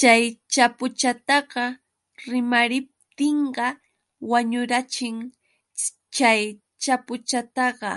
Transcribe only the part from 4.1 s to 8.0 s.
wañurachin chay chapuchataqa.